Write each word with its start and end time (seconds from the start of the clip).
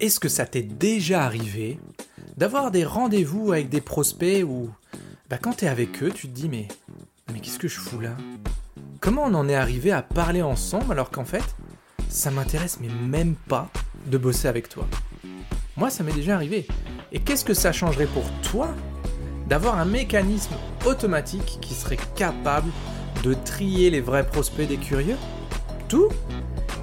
est-ce 0.00 0.20
que 0.20 0.28
ça 0.28 0.46
t'est 0.46 0.62
déjà 0.62 1.24
arrivé 1.24 1.78
d'avoir 2.36 2.70
des 2.70 2.84
rendez-vous 2.84 3.52
avec 3.52 3.68
des 3.68 3.80
prospects 3.80 4.44
où, 4.44 4.70
bah, 5.28 5.38
quand 5.38 5.54
t'es 5.54 5.68
avec 5.68 6.02
eux, 6.02 6.10
tu 6.10 6.28
te 6.28 6.34
dis 6.34 6.48
mais, 6.48 6.68
qu'est-ce 7.42 7.58
que 7.58 7.68
je 7.68 7.78
fous 7.78 8.00
là? 8.00 8.16
Comment 9.00 9.24
on 9.24 9.34
en 9.34 9.48
est 9.48 9.54
arrivé 9.54 9.92
à 9.92 10.02
parler 10.02 10.42
ensemble 10.42 10.92
alors 10.92 11.10
qu'en 11.10 11.24
fait, 11.24 11.44
ça 12.08 12.30
m'intéresse 12.30 12.78
mais 12.80 12.88
même 12.88 13.34
pas 13.34 13.70
de 14.06 14.18
bosser 14.18 14.48
avec 14.48 14.68
toi? 14.68 14.86
Moi, 15.76 15.90
ça 15.90 16.02
m'est 16.02 16.12
déjà 16.12 16.34
arrivé. 16.34 16.66
Et 17.12 17.20
qu'est-ce 17.20 17.44
que 17.44 17.54
ça 17.54 17.72
changerait 17.72 18.06
pour 18.06 18.24
toi 18.42 18.74
d'avoir 19.48 19.78
un 19.78 19.84
mécanisme 19.84 20.54
automatique 20.84 21.58
qui 21.60 21.74
serait 21.74 21.98
capable 22.16 22.70
de 23.22 23.34
trier 23.34 23.90
les 23.90 24.00
vrais 24.00 24.26
prospects 24.26 24.68
des 24.68 24.76
curieux? 24.76 25.16
Tout 25.88 26.08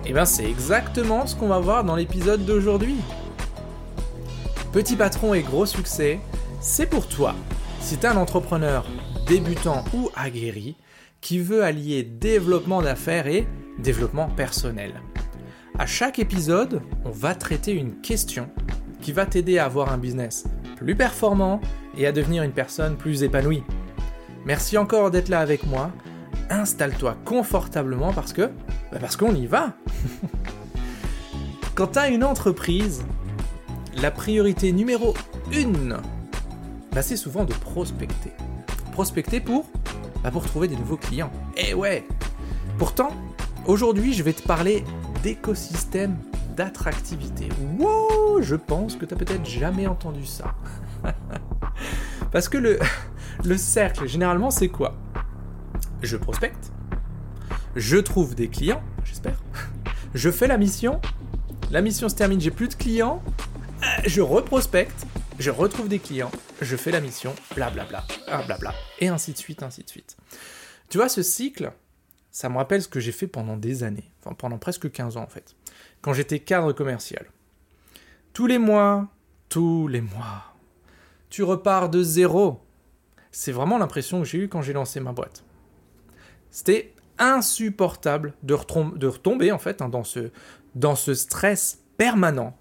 Eh 0.07 0.13
bien 0.13 0.25
c'est 0.25 0.49
exactement 0.49 1.25
ce 1.25 1.35
qu'on 1.35 1.47
va 1.47 1.59
voir 1.59 1.83
dans 1.83 1.95
l'épisode 1.95 2.45
d'aujourd'hui. 2.45 2.95
Petit 4.71 4.96
patron 4.96 5.33
et 5.33 5.41
gros 5.41 5.65
succès, 5.65 6.19
c'est 6.61 6.86
pour 6.86 7.07
toi. 7.07 7.33
Si 7.79 7.97
tu 7.97 8.05
es 8.05 8.10
un 8.10 8.18
entrepreneur 8.18 8.86
débutant 9.27 9.83
ou 9.93 10.10
aguerri 10.15 10.75
qui 11.21 11.39
veut 11.39 11.63
allier 11.63 12.04
développement 12.04 12.82
d'affaires 12.82 13.25
et 13.25 13.47
développement 13.79 14.27
personnel. 14.27 15.01
À 15.77 15.87
chaque 15.87 16.19
épisode, 16.19 16.82
on 17.04 17.10
va 17.10 17.33
traiter 17.33 17.71
une 17.71 17.99
question 18.01 18.49
qui 19.01 19.11
va 19.11 19.25
t'aider 19.25 19.57
à 19.57 19.65
avoir 19.65 19.91
un 19.91 19.97
business 19.97 20.46
plus 20.75 20.96
performant 20.96 21.61
et 21.97 22.05
à 22.05 22.11
devenir 22.11 22.43
une 22.43 22.51
personne 22.51 22.96
plus 22.96 23.24
épanouie. 23.24 23.63
Merci 24.46 24.77
encore 24.77 25.10
d'être 25.10 25.29
là 25.29 25.39
avec 25.39 25.65
moi. 25.65 25.91
Installe-toi 26.49 27.15
confortablement 27.25 28.13
parce 28.13 28.33
que 28.33 28.49
bah 28.91 28.97
parce 28.99 29.17
qu'on 29.17 29.33
y 29.33 29.47
va. 29.47 29.73
Quand 31.75 31.87
tu 31.87 31.99
as 31.99 32.08
une 32.09 32.23
entreprise, 32.23 33.03
la 33.95 34.11
priorité 34.11 34.71
numéro 34.71 35.13
une, 35.52 35.97
bah 36.91 37.02
c'est 37.02 37.17
souvent 37.17 37.45
de 37.45 37.53
prospecter. 37.53 38.31
Prospecter 38.91 39.39
pour 39.39 39.65
bah 40.23 40.31
pour 40.31 40.45
trouver 40.45 40.67
des 40.67 40.75
nouveaux 40.75 40.97
clients. 40.97 41.31
Eh 41.57 41.73
ouais. 41.73 42.07
Pourtant, 42.77 43.09
aujourd'hui, 43.65 44.13
je 44.13 44.23
vais 44.23 44.33
te 44.33 44.41
parler 44.41 44.83
d'écosystème 45.23 46.17
d'attractivité. 46.55 47.49
Wow, 47.80 48.41
je 48.41 48.55
pense 48.55 48.95
que 48.95 49.05
tu 49.05 49.13
n'as 49.13 49.19
peut-être 49.19 49.45
jamais 49.45 49.87
entendu 49.87 50.25
ça. 50.25 50.55
Parce 52.31 52.49
que 52.49 52.57
le, 52.57 52.80
le 53.43 53.57
cercle, 53.57 54.07
généralement, 54.07 54.52
c'est 54.52 54.69
quoi? 54.69 54.95
Je 56.01 56.17
prospecte, 56.17 56.71
je 57.75 57.97
trouve 57.97 58.35
des 58.35 58.49
clients, 58.49 58.83
j'espère, 59.03 59.41
je 60.13 60.29
fais 60.29 60.47
la 60.47 60.57
mission, 60.57 61.02
la 61.71 61.81
mission 61.81 62.09
se 62.09 62.15
termine, 62.15 62.39
j'ai 62.39 62.52
plus 62.52 62.67
de 62.67 62.75
clients, 62.75 63.23
euh, 63.81 63.85
je 64.05 64.21
reprospecte, 64.21 65.05
je 65.39 65.49
retrouve 65.49 65.87
des 65.87 65.99
clients, 65.99 66.31
je 66.61 66.75
fais 66.75 66.91
la 66.91 67.02
mission, 67.02 67.33
blablabla, 67.55 68.03
blablabla, 68.27 68.73
et 68.99 69.07
ainsi 69.07 69.31
de 69.33 69.37
suite, 69.37 69.63
ainsi 69.63 69.83
de 69.83 69.89
suite. 69.89 70.17
Tu 70.89 70.97
vois, 70.97 71.09
ce 71.09 71.23
cycle, 71.23 71.71
ça 72.31 72.49
me 72.49 72.57
rappelle 72.57 72.81
ce 72.81 72.87
que 72.87 72.99
j'ai 72.99 73.11
fait 73.11 73.27
pendant 73.27 73.57
des 73.57 73.83
années, 73.83 74.11
pendant 74.37 74.57
presque 74.57 74.91
15 74.91 75.17
ans 75.17 75.23
en 75.23 75.27
fait, 75.27 75.55
quand 76.02 76.13
j'étais 76.13 76.39
cadre 76.39 76.73
commercial. 76.73 77.25
Tous 78.33 78.47
les 78.47 78.57
mois, 78.59 79.07
tous 79.49 79.87
les 79.87 80.02
mois, 80.02 80.53
tu 81.30 81.43
repars 81.43 81.89
de 81.89 82.03
zéro. 82.03 82.61
C'est 83.31 83.52
vraiment 83.52 83.77
l'impression 83.77 84.19
que 84.19 84.25
j'ai 84.25 84.39
eue 84.39 84.47
quand 84.49 84.61
j'ai 84.61 84.73
lancé 84.73 84.99
ma 84.99 85.13
boîte. 85.13 85.43
C'était 86.56 86.94
insupportable 87.17 88.34
de, 88.42 88.53
retomber 88.53 89.52
en 89.52 89.59
fait 89.59 89.81
hein, 89.81 89.89
dans, 89.89 90.06
ce, 90.95 91.14
stress 91.14 91.84
permanent. 91.98 92.58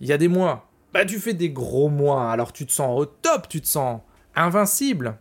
Il 0.00 0.08
y 0.08 0.12
a 0.12 0.18
des 0.18 0.26
mois, 0.26 0.68
bah 0.92 1.04
tu 1.04 1.20
fais 1.20 1.32
des 1.32 1.48
gros 1.48 1.88
mois, 1.88 2.32
alors 2.32 2.52
tu 2.52 2.66
te 2.66 2.72
sens 2.72 2.98
au 2.98 3.06
top, 3.06 3.48
tu 3.48 3.60
te 3.60 3.68
sens 3.68 4.00
invincible. 4.34 5.16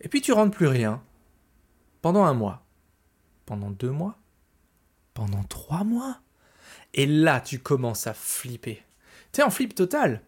Et 0.00 0.08
puis 0.08 0.22
tu 0.22 0.32
rentres 0.32 0.56
plus 0.56 0.66
rien. 0.66 1.00
Pendant 2.00 2.24
un 2.24 2.34
mois. 2.34 2.64
Pendant 3.46 3.70
deux 3.70 3.92
mois. 3.92 4.18
Pendant 5.14 5.44
trois 5.44 5.84
mois. 5.84 6.18
Et 6.94 7.06
là, 7.06 7.40
tu 7.40 7.60
commences 7.60 8.08
à 8.08 8.12
flipper. 8.12 8.82
T'es 9.30 9.44
en 9.44 9.50
flip 9.50 9.76
total 9.76 10.20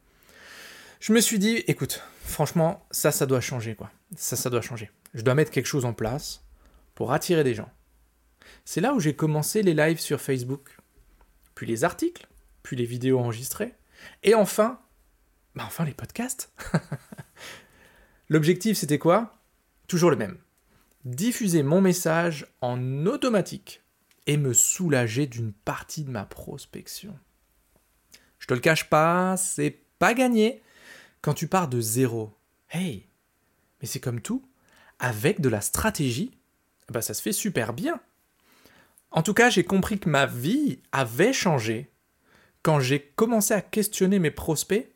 je 1.00 1.12
me 1.12 1.20
suis 1.20 1.38
dit, 1.38 1.56
écoute, 1.66 2.02
franchement, 2.22 2.86
ça, 2.90 3.12
ça 3.12 3.26
doit 3.26 3.42
changer, 3.42 3.74
quoi. 3.74 3.90
Ça, 4.16 4.36
ça 4.36 4.48
doit 4.48 4.62
changer. 4.62 4.90
Je 5.12 5.20
dois 5.20 5.34
mettre 5.34 5.50
quelque 5.50 5.66
chose 5.66 5.84
en 5.84 5.92
place 5.92 6.43
pour 6.94 7.12
attirer 7.12 7.44
des 7.44 7.54
gens. 7.54 7.70
C'est 8.64 8.80
là 8.80 8.94
où 8.94 9.00
j'ai 9.00 9.14
commencé 9.14 9.62
les 9.62 9.74
lives 9.74 10.00
sur 10.00 10.20
Facebook, 10.20 10.76
puis 11.54 11.66
les 11.66 11.84
articles, 11.84 12.26
puis 12.62 12.76
les 12.76 12.84
vidéos 12.84 13.18
enregistrées, 13.18 13.74
et 14.22 14.34
enfin, 14.34 14.80
bah 15.54 15.64
enfin 15.66 15.84
les 15.84 15.94
podcasts. 15.94 16.52
L'objectif, 18.28 18.76
c'était 18.76 18.98
quoi? 18.98 19.42
Toujours 19.86 20.10
le 20.10 20.16
même. 20.16 20.38
Diffuser 21.04 21.62
mon 21.62 21.80
message 21.80 22.46
en 22.60 23.06
automatique 23.06 23.82
et 24.26 24.36
me 24.36 24.54
soulager 24.54 25.26
d'une 25.26 25.52
partie 25.52 26.04
de 26.04 26.10
ma 26.10 26.24
prospection. 26.24 27.18
Je 28.38 28.46
te 28.46 28.54
le 28.54 28.60
cache 28.60 28.88
pas, 28.88 29.36
c'est 29.36 29.82
pas 29.98 30.14
gagné, 30.14 30.62
quand 31.20 31.34
tu 31.34 31.48
pars 31.48 31.68
de 31.68 31.80
zéro, 31.80 32.36
hey, 32.70 33.06
mais 33.80 33.86
c'est 33.86 34.00
comme 34.00 34.20
tout, 34.20 34.46
avec 34.98 35.40
de 35.40 35.48
la 35.48 35.60
stratégie, 35.60 36.38
bah 36.90 37.02
ça 37.02 37.14
se 37.14 37.22
fait 37.22 37.32
super 37.32 37.72
bien. 37.72 38.00
En 39.10 39.22
tout 39.22 39.34
cas, 39.34 39.50
j'ai 39.50 39.64
compris 39.64 39.98
que 39.98 40.08
ma 40.08 40.26
vie 40.26 40.80
avait 40.92 41.32
changé 41.32 41.90
quand 42.62 42.80
j'ai 42.80 43.00
commencé 43.00 43.54
à 43.54 43.60
questionner 43.60 44.18
mes 44.18 44.30
prospects 44.30 44.92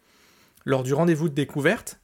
lors 0.64 0.82
du 0.82 0.92
rendez-vous 0.94 1.28
de 1.28 1.34
découverte, 1.34 2.00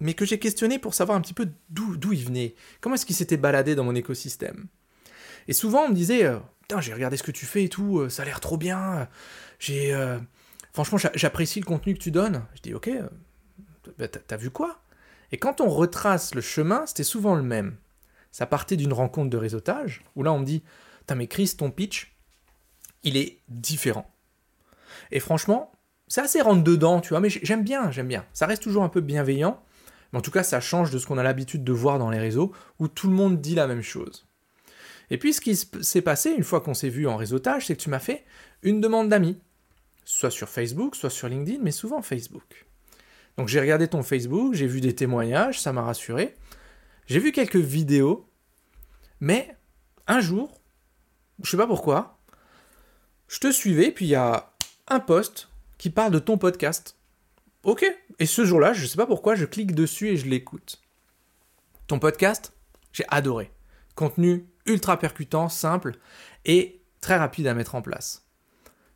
mais 0.00 0.14
que 0.14 0.24
j'ai 0.24 0.38
questionné 0.38 0.78
pour 0.78 0.94
savoir 0.94 1.16
un 1.16 1.20
petit 1.20 1.34
peu 1.34 1.48
d'où 1.70 2.12
ils 2.12 2.24
venaient, 2.24 2.54
comment 2.80 2.96
est-ce 2.96 3.06
qu'ils 3.06 3.16
s'étaient 3.16 3.36
baladés 3.36 3.74
dans 3.74 3.84
mon 3.84 3.94
écosystème? 3.94 4.66
Et 5.48 5.52
souvent, 5.52 5.84
on 5.84 5.88
me 5.88 5.94
disait, 5.94 6.24
euh, 6.24 6.38
putain, 6.62 6.80
j'ai 6.80 6.92
regardé 6.92 7.16
ce 7.16 7.22
que 7.22 7.30
tu 7.30 7.46
fais 7.46 7.64
et 7.64 7.68
tout, 7.68 8.00
euh, 8.00 8.08
ça 8.08 8.22
a 8.22 8.24
l'air 8.24 8.40
trop 8.40 8.56
bien, 8.56 9.08
j'ai... 9.58 9.94
Euh, 9.94 10.18
franchement, 10.72 10.98
j'apprécie 11.14 11.60
le 11.60 11.66
contenu 11.66 11.94
que 11.94 12.00
tu 12.00 12.10
donnes. 12.10 12.44
Je 12.54 12.62
dis, 12.62 12.74
ok, 12.74 12.90
bah, 13.98 14.08
t'as 14.08 14.36
vu 14.36 14.50
quoi? 14.50 14.82
Et 15.32 15.38
quand 15.38 15.60
on 15.60 15.68
retrace 15.68 16.34
le 16.34 16.40
chemin, 16.40 16.86
c'était 16.86 17.04
souvent 17.04 17.34
le 17.34 17.42
même. 17.42 17.76
Ça 18.30 18.46
partait 18.46 18.76
d'une 18.76 18.92
rencontre 18.92 19.30
de 19.30 19.36
réseautage, 19.36 20.02
où 20.14 20.22
là 20.22 20.32
on 20.32 20.38
me 20.38 20.44
dit, 20.44 20.62
t'as 21.06 21.14
mais 21.14 21.26
Chris, 21.26 21.54
ton 21.56 21.70
pitch, 21.70 22.16
il 23.02 23.16
est 23.16 23.40
différent. 23.48 24.10
Et 25.10 25.20
franchement, 25.20 25.72
c'est 26.08 26.20
assez 26.20 26.40
rentre 26.40 26.62
dedans, 26.62 27.00
tu 27.00 27.10
vois, 27.10 27.20
mais 27.20 27.30
j'aime 27.30 27.64
bien, 27.64 27.90
j'aime 27.90 28.08
bien. 28.08 28.26
Ça 28.32 28.46
reste 28.46 28.62
toujours 28.62 28.84
un 28.84 28.88
peu 28.88 29.00
bienveillant, 29.00 29.62
mais 30.12 30.18
en 30.18 30.22
tout 30.22 30.30
cas, 30.30 30.42
ça 30.42 30.60
change 30.60 30.90
de 30.90 30.98
ce 30.98 31.06
qu'on 31.06 31.18
a 31.18 31.22
l'habitude 31.22 31.64
de 31.64 31.72
voir 31.72 31.98
dans 31.98 32.10
les 32.10 32.18
réseaux, 32.18 32.52
où 32.78 32.88
tout 32.88 33.08
le 33.08 33.14
monde 33.14 33.40
dit 33.40 33.54
la 33.54 33.66
même 33.66 33.82
chose. 33.82 34.26
Et 35.10 35.18
puis, 35.18 35.32
ce 35.32 35.40
qui 35.40 35.56
s'est 35.56 36.02
passé 36.02 36.30
une 36.30 36.44
fois 36.44 36.60
qu'on 36.60 36.74
s'est 36.74 36.88
vu 36.88 37.06
en 37.06 37.16
réseautage, 37.16 37.66
c'est 37.66 37.76
que 37.76 37.82
tu 37.82 37.90
m'as 37.90 37.98
fait 37.98 38.24
une 38.62 38.80
demande 38.80 39.08
d'amis 39.08 39.38
soit 40.04 40.30
sur 40.30 40.48
Facebook, 40.48 40.96
soit 40.96 41.10
sur 41.10 41.28
LinkedIn, 41.28 41.62
mais 41.62 41.70
souvent 41.70 42.02
Facebook. 42.02 42.66
Donc 43.36 43.48
j'ai 43.48 43.60
regardé 43.60 43.88
ton 43.88 44.02
Facebook, 44.02 44.54
j'ai 44.54 44.66
vu 44.66 44.80
des 44.80 44.94
témoignages, 44.94 45.60
ça 45.60 45.72
m'a 45.72 45.82
rassuré. 45.82 46.36
J'ai 47.06 47.18
vu 47.18 47.32
quelques 47.32 47.56
vidéos, 47.56 48.28
mais 49.20 49.56
un 50.06 50.20
jour, 50.20 50.60
je 51.42 51.50
sais 51.50 51.56
pas 51.56 51.66
pourquoi, 51.66 52.18
je 53.28 53.38
te 53.38 53.50
suivais, 53.50 53.90
puis 53.90 54.04
il 54.04 54.10
y 54.10 54.14
a 54.14 54.52
un 54.88 55.00
post 55.00 55.48
qui 55.78 55.90
parle 55.90 56.12
de 56.12 56.18
ton 56.18 56.38
podcast. 56.38 56.96
Ok, 57.64 57.84
et 58.18 58.26
ce 58.26 58.44
jour-là, 58.44 58.72
je 58.72 58.86
sais 58.86 58.96
pas 58.96 59.06
pourquoi, 59.06 59.34
je 59.34 59.44
clique 59.44 59.74
dessus 59.74 60.08
et 60.08 60.16
je 60.16 60.26
l'écoute. 60.26 60.82
Ton 61.86 61.98
podcast, 61.98 62.52
j'ai 62.92 63.04
adoré. 63.08 63.50
Contenu 63.94 64.46
ultra 64.66 64.98
percutant, 64.98 65.48
simple 65.48 65.98
et 66.44 66.82
très 67.00 67.16
rapide 67.16 67.46
à 67.46 67.54
mettre 67.54 67.74
en 67.74 67.82
place. 67.82 68.26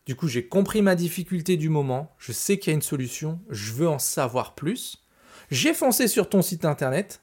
Du 0.07 0.15
coup, 0.15 0.29
j'ai 0.29 0.47
compris 0.47 0.83
ma 0.83 0.95
difficulté 0.95 1.57
du 1.57 1.69
moment, 1.69 2.15
je 2.19 2.31
sais 2.31 2.59
qu'il 2.59 2.71
y 2.71 2.75
a 2.75 2.77
une 2.77 2.83
solution, 2.83 3.41
je 3.51 3.73
veux 3.73 3.89
en 3.89 3.99
savoir 3.99 4.55
plus. 4.55 5.05
J'ai 5.51 5.75
foncé 5.75 6.07
sur 6.07 6.29
ton 6.29 6.43
site 6.43 6.65
internet. 6.65 7.23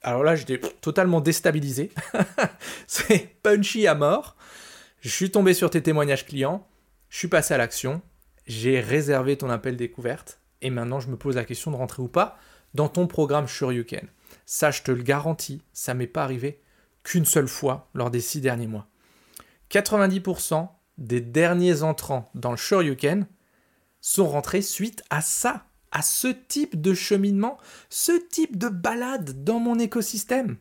Alors 0.00 0.24
là, 0.24 0.34
j'étais 0.34 0.58
totalement 0.58 1.20
déstabilisé. 1.20 1.90
C'est 2.86 3.36
punchy 3.42 3.86
à 3.86 3.94
mort. 3.94 4.36
Je 5.00 5.10
suis 5.10 5.30
tombé 5.30 5.52
sur 5.52 5.68
tes 5.68 5.82
témoignages 5.82 6.24
clients, 6.24 6.66
je 7.10 7.18
suis 7.18 7.28
passé 7.28 7.52
à 7.52 7.58
l'action, 7.58 8.00
j'ai 8.46 8.80
réservé 8.80 9.36
ton 9.36 9.50
appel 9.50 9.76
découverte, 9.76 10.38
et 10.60 10.70
maintenant 10.70 11.00
je 11.00 11.08
me 11.08 11.16
pose 11.16 11.34
la 11.34 11.44
question 11.44 11.70
de 11.72 11.76
rentrer 11.76 12.02
ou 12.02 12.08
pas 12.08 12.38
dans 12.72 12.88
ton 12.88 13.08
programme 13.08 13.48
Shoryuken. 13.48 14.06
Ça, 14.46 14.70
je 14.70 14.82
te 14.82 14.92
le 14.92 15.02
garantis, 15.02 15.60
ça 15.72 15.92
m'est 15.92 16.06
pas 16.06 16.22
arrivé 16.22 16.60
qu'une 17.02 17.24
seule 17.24 17.48
fois 17.48 17.90
lors 17.94 18.10
des 18.10 18.20
six 18.20 18.40
derniers 18.40 18.68
mois. 18.68 18.86
90% 19.70 20.68
des 20.98 21.20
derniers 21.20 21.82
entrants 21.82 22.30
dans 22.34 22.50
le 22.50 22.56
Shoryuken 22.56 23.26
sont 24.00 24.28
rentrés 24.28 24.62
suite 24.62 25.02
à 25.10 25.20
ça, 25.20 25.66
à 25.90 26.02
ce 26.02 26.28
type 26.28 26.80
de 26.80 26.94
cheminement, 26.94 27.58
ce 27.88 28.12
type 28.30 28.58
de 28.58 28.68
balade 28.68 29.44
dans 29.44 29.58
mon 29.58 29.78
écosystème. 29.78 30.56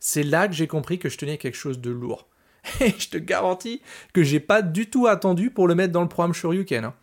C'est 0.00 0.22
là 0.22 0.48
que 0.48 0.54
j'ai 0.54 0.66
compris 0.66 0.98
que 0.98 1.08
je 1.08 1.18
tenais 1.18 1.38
quelque 1.38 1.56
chose 1.56 1.80
de 1.80 1.90
lourd. 1.90 2.28
Et 2.80 2.94
je 2.98 3.08
te 3.08 3.18
garantis 3.18 3.80
que 4.12 4.22
j'ai 4.22 4.40
pas 4.40 4.62
du 4.62 4.90
tout 4.90 5.06
attendu 5.06 5.50
pour 5.50 5.68
le 5.68 5.74
mettre 5.74 5.92
dans 5.92 6.02
le 6.02 6.08
programme 6.08 6.34
Shoryuken. 6.34 6.84
Hein. 6.84 6.94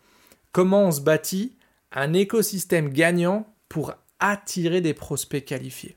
Comment 0.52 0.84
on 0.84 0.92
se 0.92 1.00
bâtit 1.00 1.56
un 1.94 2.12
écosystème 2.12 2.90
gagnant 2.90 3.46
pour 3.68 3.94
attirer 4.20 4.80
des 4.80 4.94
prospects 4.94 5.44
qualifiés. 5.44 5.96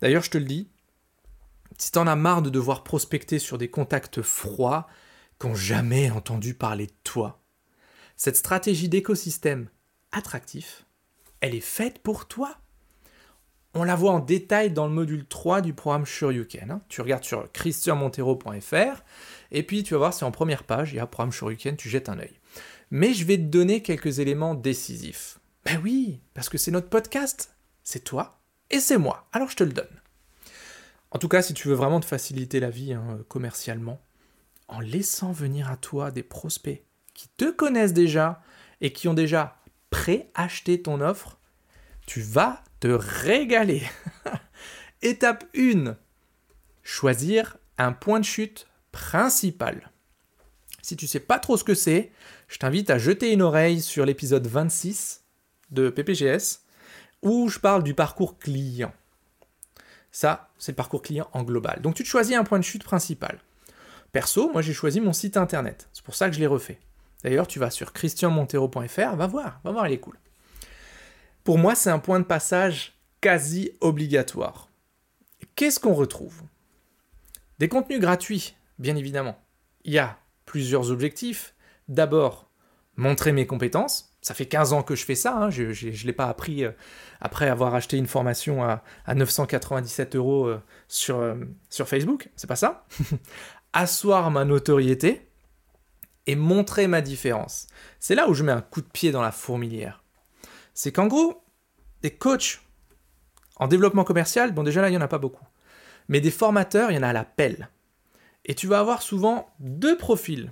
D'ailleurs, 0.00 0.22
je 0.22 0.30
te 0.30 0.38
le 0.38 0.44
dis, 0.44 0.68
si 1.78 1.92
t'en 1.92 2.06
as 2.06 2.16
marre 2.16 2.42
de 2.42 2.50
devoir 2.50 2.84
prospecter 2.84 3.38
sur 3.38 3.58
des 3.58 3.68
contacts 3.68 4.22
froids 4.22 4.86
jamais 5.54 6.10
entendu 6.10 6.54
parler 6.54 6.86
de 6.86 6.94
toi, 7.04 7.42
cette 8.16 8.36
stratégie 8.36 8.88
d'écosystème 8.88 9.68
attractif, 10.12 10.86
elle 11.40 11.54
est 11.54 11.60
faite 11.60 11.98
pour 11.98 12.28
toi. 12.28 12.56
On 13.74 13.84
la 13.84 13.96
voit 13.96 14.12
en 14.12 14.20
détail 14.20 14.70
dans 14.70 14.86
le 14.86 14.92
module 14.92 15.26
3 15.26 15.60
du 15.60 15.72
programme 15.72 16.04
Shoryuken. 16.04 16.70
Hein. 16.70 16.82
Tu 16.88 17.00
regardes 17.00 17.24
sur 17.24 17.50
christianmontero.fr 17.52 19.02
et 19.50 19.62
puis 19.62 19.82
tu 19.82 19.94
vas 19.94 19.98
voir, 19.98 20.14
c'est 20.14 20.24
en 20.24 20.30
première 20.30 20.64
page, 20.64 20.92
il 20.92 20.96
y 20.96 21.00
a 21.00 21.06
programme 21.06 21.32
Shoryuken, 21.32 21.76
tu 21.76 21.88
jettes 21.88 22.08
un 22.08 22.18
œil. 22.18 22.38
Mais 22.90 23.12
je 23.14 23.24
vais 23.24 23.38
te 23.38 23.42
donner 23.42 23.82
quelques 23.82 24.18
éléments 24.18 24.54
décisifs. 24.54 25.40
Ben 25.64 25.80
oui, 25.82 26.20
parce 26.34 26.48
que 26.48 26.58
c'est 26.58 26.70
notre 26.70 26.88
podcast. 26.88 27.56
C'est 27.82 28.04
toi 28.04 28.40
et 28.70 28.78
c'est 28.78 28.98
moi. 28.98 29.28
Alors 29.32 29.48
je 29.48 29.56
te 29.56 29.64
le 29.64 29.72
donne. 29.72 30.00
En 31.10 31.18
tout 31.18 31.28
cas, 31.28 31.42
si 31.42 31.54
tu 31.54 31.68
veux 31.68 31.74
vraiment 31.74 32.00
te 32.00 32.06
faciliter 32.06 32.60
la 32.60 32.70
vie 32.70 32.92
hein, 32.92 33.18
commercialement, 33.28 34.00
en 34.68 34.80
laissant 34.80 35.32
venir 35.32 35.70
à 35.70 35.76
toi 35.76 36.10
des 36.10 36.22
prospects 36.22 36.82
qui 37.14 37.28
te 37.36 37.50
connaissent 37.50 37.92
déjà 37.92 38.42
et 38.80 38.92
qui 38.92 39.08
ont 39.08 39.14
déjà 39.14 39.58
pré-acheté 39.90 40.82
ton 40.82 41.00
offre, 41.00 41.38
tu 42.06 42.20
vas 42.20 42.62
te 42.80 42.88
régaler. 42.88 43.82
Étape 45.02 45.44
1. 45.56 45.96
Choisir 46.82 47.58
un 47.78 47.92
point 47.92 48.20
de 48.20 48.24
chute 48.24 48.66
principal. 48.90 49.90
Si 50.82 50.96
tu 50.96 51.06
sais 51.06 51.20
pas 51.20 51.38
trop 51.38 51.56
ce 51.56 51.64
que 51.64 51.74
c'est, 51.74 52.10
je 52.48 52.58
t'invite 52.58 52.90
à 52.90 52.98
jeter 52.98 53.32
une 53.32 53.42
oreille 53.42 53.80
sur 53.80 54.04
l'épisode 54.04 54.46
26 54.46 55.22
de 55.70 55.90
PPGS 55.90 56.60
où 57.22 57.48
je 57.48 57.60
parle 57.60 57.84
du 57.84 57.94
parcours 57.94 58.38
client. 58.38 58.92
Ça, 60.10 60.50
c'est 60.58 60.72
le 60.72 60.76
parcours 60.76 61.02
client 61.02 61.28
en 61.32 61.44
global. 61.44 61.80
Donc 61.80 61.94
tu 61.94 62.02
te 62.02 62.08
choisis 62.08 62.36
un 62.36 62.44
point 62.44 62.58
de 62.58 62.64
chute 62.64 62.84
principal. 62.84 63.38
Perso, 64.12 64.50
moi 64.52 64.62
j'ai 64.62 64.74
choisi 64.74 65.00
mon 65.00 65.12
site 65.12 65.36
internet. 65.36 65.88
C'est 65.92 66.04
pour 66.04 66.14
ça 66.14 66.28
que 66.28 66.34
je 66.34 66.40
l'ai 66.40 66.46
refait. 66.46 66.78
D'ailleurs, 67.24 67.46
tu 67.46 67.58
vas 67.58 67.70
sur 67.70 67.92
christianmontero.fr, 67.92 69.16
va 69.16 69.26
voir, 69.26 69.60
va 69.64 69.72
voir, 69.72 69.88
il 69.88 69.94
est 69.94 70.00
cool. 70.00 70.18
Pour 71.44 71.58
moi, 71.58 71.74
c'est 71.74 71.90
un 71.90 71.98
point 71.98 72.20
de 72.20 72.24
passage 72.24 72.98
quasi 73.20 73.72
obligatoire. 73.80 74.68
Qu'est-ce 75.54 75.80
qu'on 75.80 75.94
retrouve? 75.94 76.42
Des 77.58 77.68
contenus 77.68 78.00
gratuits, 78.00 78.54
bien 78.78 78.96
évidemment. 78.96 79.38
Il 79.84 79.92
y 79.92 79.98
a 79.98 80.18
plusieurs 80.46 80.90
objectifs. 80.90 81.54
D'abord, 81.88 82.50
montrer 82.96 83.32
mes 83.32 83.46
compétences. 83.46 84.16
Ça 84.20 84.34
fait 84.34 84.46
15 84.46 84.72
ans 84.72 84.82
que 84.82 84.94
je 84.94 85.04
fais 85.04 85.16
ça, 85.16 85.36
hein. 85.36 85.50
je 85.50 85.64
ne 85.64 86.06
l'ai 86.06 86.12
pas 86.12 86.26
appris 86.26 86.64
euh, 86.64 86.70
après 87.20 87.48
avoir 87.48 87.74
acheté 87.74 87.96
une 87.96 88.06
formation 88.06 88.62
à, 88.62 88.82
997 89.12 90.14
euros 90.14 90.46
euh, 90.46 90.62
sur, 90.86 91.18
euh, 91.18 91.34
sur 91.70 91.88
Facebook, 91.88 92.28
c'est 92.36 92.46
pas 92.46 92.56
ça. 92.56 92.86
Asseoir 93.72 94.30
ma 94.30 94.44
notoriété 94.44 95.28
et 96.26 96.36
montrer 96.36 96.86
ma 96.86 97.00
différence. 97.00 97.66
C'est 97.98 98.14
là 98.14 98.28
où 98.28 98.34
je 98.34 98.42
mets 98.42 98.52
un 98.52 98.60
coup 98.60 98.80
de 98.80 98.86
pied 98.86 99.10
dans 99.10 99.22
la 99.22 99.32
fourmilière. 99.32 100.04
C'est 100.74 100.92
qu'en 100.92 101.06
gros, 101.06 101.42
des 102.02 102.10
coachs 102.10 102.60
en 103.56 103.68
développement 103.68 104.04
commercial, 104.04 104.52
bon 104.52 104.62
déjà 104.62 104.80
là 104.80 104.88
il 104.88 104.92
n'y 104.92 104.96
en 104.96 105.02
a 105.02 105.08
pas 105.08 105.18
beaucoup, 105.18 105.46
mais 106.08 106.20
des 106.20 106.30
formateurs, 106.30 106.90
il 106.90 106.94
y 106.94 106.98
en 106.98 107.02
a 107.02 107.08
à 107.08 107.12
la 107.12 107.24
pelle. 107.24 107.68
Et 108.44 108.54
tu 108.54 108.66
vas 108.66 108.80
avoir 108.80 109.02
souvent 109.02 109.54
deux 109.60 109.96
profils. 109.96 110.50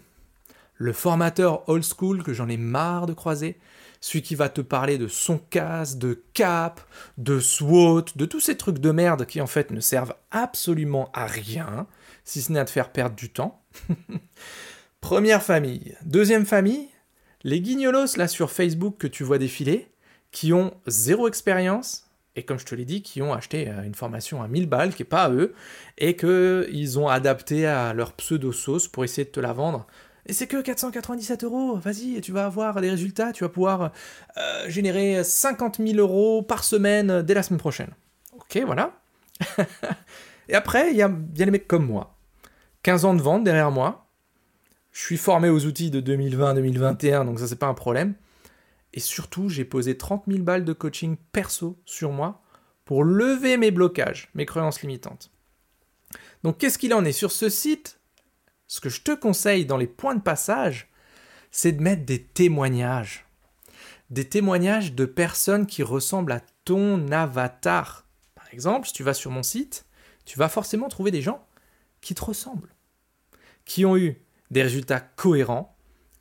Le 0.75 0.93
formateur 0.93 1.69
old 1.69 1.85
school 1.85 2.23
que 2.23 2.33
j'en 2.33 2.49
ai 2.49 2.57
marre 2.57 3.07
de 3.07 3.13
croiser, 3.13 3.59
celui 4.01 4.23
qui 4.23 4.35
va 4.35 4.49
te 4.49 4.61
parler 4.61 4.97
de 4.97 5.09
son 5.09 5.39
casse, 5.39 5.97
de 5.97 6.23
cap, 6.33 6.81
de 7.19 7.39
SWOT, 7.39 8.07
de 8.17 8.25
tous 8.25 8.41
ces 8.41 8.57
trucs 8.57 8.79
de 8.79 8.91
merde 8.91 9.27
qui 9.27 9.41
en 9.41 9.47
fait 9.47 9.73
ne 9.73 9.81
servent 9.81 10.15
absolument 10.31 11.11
à 11.13 11.27
rien, 11.27 11.87
si 12.25 12.43
ce 12.43 12.53
n'est 12.53 12.61
à 12.61 12.65
te 12.65 12.71
faire 12.71 12.93
perdre 12.93 13.17
du 13.17 13.31
temps. 13.31 13.63
Première 15.01 15.43
famille. 15.43 15.97
Deuxième 16.05 16.47
famille, 16.47 16.89
les 17.43 17.61
guignolos 17.61 18.17
là 18.17 18.29
sur 18.29 18.51
Facebook 18.51 18.97
que 18.99 19.07
tu 19.07 19.25
vois 19.25 19.39
défiler, 19.39 19.89
qui 20.31 20.53
ont 20.53 20.75
zéro 20.87 21.27
expérience, 21.27 22.11
et 22.37 22.45
comme 22.45 22.59
je 22.59 22.67
te 22.67 22.75
l'ai 22.75 22.85
dit, 22.85 23.03
qui 23.03 23.23
ont 23.23 23.33
acheté 23.33 23.69
euh, 23.69 23.83
une 23.83 23.95
formation 23.95 24.43
à 24.43 24.49
1000 24.49 24.67
balles, 24.67 24.95
qui 24.95 25.03
n'est 25.03 25.09
pas 25.09 25.25
à 25.25 25.31
eux, 25.31 25.55
et 25.99 26.17
qu'ils 26.17 26.99
ont 26.99 27.09
adapté 27.09 27.67
à 27.67 27.93
leur 27.93 28.13
pseudo-sauce 28.13 28.89
pour 28.89 29.05
essayer 29.05 29.25
de 29.25 29.31
te 29.31 29.41
la 29.41 29.53
vendre. 29.53 29.87
Et 30.27 30.33
c'est 30.33 30.47
que 30.47 30.61
497 30.61 31.45
euros, 31.45 31.77
vas-y, 31.77 32.21
tu 32.21 32.31
vas 32.31 32.45
avoir 32.45 32.81
des 32.81 32.91
résultats, 32.91 33.33
tu 33.33 33.43
vas 33.43 33.49
pouvoir 33.49 33.93
euh, 34.37 34.69
générer 34.69 35.25
50 35.25 35.79
000 35.79 35.99
euros 35.99 36.43
par 36.43 36.63
semaine 36.63 37.23
dès 37.23 37.35
la 37.35 37.43
semaine 37.43 37.59
prochaine. 37.59 37.91
Ok, 38.37 38.63
voilà. 38.65 39.01
et 40.51 40.55
après, 40.55 40.91
il 40.91 40.97
y 40.97 41.03
a 41.03 41.11
les 41.37 41.51
mecs 41.51 41.69
comme 41.69 41.87
moi. 41.87 42.19
15 42.83 43.05
ans 43.05 43.15
de 43.15 43.23
vente 43.23 43.45
derrière 43.45 43.71
moi. 43.71 44.11
Je 44.91 45.01
suis 45.01 45.17
formé 45.17 45.49
aux 45.49 45.65
outils 45.65 45.93
de 45.93 46.01
2020-2021, 46.01 47.25
donc 47.25 47.39
ça, 47.39 47.47
c'est 47.47 47.55
pas 47.55 47.69
un 47.69 47.75
problème. 47.75 48.15
Et 48.93 48.99
surtout, 48.99 49.49
j'ai 49.49 49.65
posé 49.65 49.97
30 49.97 50.25
000 50.27 50.43
balles 50.43 50.65
de 50.65 50.73
coaching 50.73 51.17
perso 51.31 51.81
sur 51.85 52.11
moi 52.11 52.43
pour 52.85 53.05
lever 53.05 53.57
mes 53.59 53.71
blocages, 53.71 54.29
mes 54.35 54.45
croyances 54.45 54.83
limitantes. 54.83 55.31
Donc 56.43 56.59
qu'est-ce 56.59 56.79
qu'il 56.79 56.95
en 56.95 57.05
est 57.05 57.13
Sur 57.13 57.31
ce 57.31 57.49
site, 57.49 58.01
ce 58.67 58.81
que 58.81 58.89
je 58.89 59.03
te 59.03 59.15
conseille 59.15 59.67
dans 59.67 59.77
les 59.77 59.87
points 59.87 60.17
de 60.17 60.21
passage, 60.21 60.91
c'est 61.53 61.71
de 61.71 61.83
mettre 61.83 62.05
des 62.05 62.21
témoignages. 62.21 63.27
Des 64.11 64.29
témoignages 64.29 64.95
de 64.95 65.05
personnes 65.05 65.67
qui 65.67 65.85
ressemblent 65.85 66.33
à 66.33 66.41
ton 66.65 67.13
avatar. 67.13 68.05
Par 68.35 68.53
exemple, 68.53 68.89
si 68.89 68.95
tu 68.95 69.05
vas 69.05 69.15
sur 69.15 69.31
mon 69.31 69.45
site, 69.45 69.87
tu 70.31 70.39
vas 70.39 70.49
forcément 70.49 70.89
trouver 70.89 71.11
des 71.11 71.23
gens 71.23 71.45
qui 72.01 72.15
te 72.15 72.25
ressemblent, 72.25 72.73
qui 73.65 73.85
ont 73.85 73.97
eu 73.97 74.23
des 74.53 74.63
résultats 74.63 75.01
cohérents, 75.01 75.77